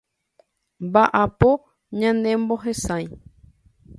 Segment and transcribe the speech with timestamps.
[0.85, 1.51] Mba'apo
[1.99, 3.05] ñanemohesãi.